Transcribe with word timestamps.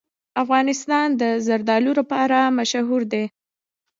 افغانستان 0.43 1.07
د 1.21 1.23
زردالو 1.45 1.91
لپاره 1.99 2.37
مشهور 2.57 3.01
دی. 3.13 3.25